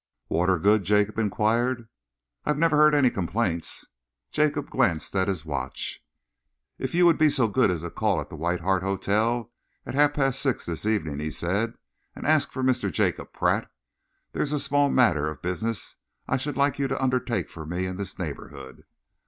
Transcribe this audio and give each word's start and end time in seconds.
"Water 0.29 0.57
good?" 0.57 0.83
Jacob 0.83 1.19
enquired. 1.19 1.87
"I've 2.43 2.57
never 2.57 2.75
heard 2.75 2.95
any 2.95 3.11
complaints." 3.11 3.85
Jacob 4.31 4.71
glanced 4.71 5.15
at 5.15 5.27
his 5.27 5.45
watch. 5.45 6.03
"If 6.79 6.95
you 6.95 7.05
would 7.05 7.19
be 7.19 7.29
so 7.29 7.47
good 7.47 7.69
as 7.69 7.81
to 7.81 7.91
call 7.91 8.19
at 8.19 8.29
the 8.31 8.35
White 8.35 8.61
Hart 8.61 8.81
Hotel 8.81 9.51
at 9.85 9.93
half 9.93 10.15
past 10.15 10.39
six 10.41 10.65
this 10.65 10.87
evening," 10.87 11.19
he 11.19 11.29
said, 11.29 11.75
"and 12.15 12.25
ask 12.25 12.49
for 12.51 12.63
Mr. 12.63 12.91
Jacob 12.91 13.31
Pratt, 13.31 13.69
there 14.31 14.41
is 14.41 14.53
a 14.53 14.59
small 14.59 14.89
matter 14.89 15.29
of 15.29 15.43
business 15.43 15.97
I 16.27 16.37
should 16.37 16.57
like 16.57 16.79
you 16.79 16.87
to 16.87 16.99
undertake 16.99 17.47
for 17.47 17.63
me 17.67 17.85
in 17.85 17.97
this 17.97 18.17
neighbourhood." 18.17 18.85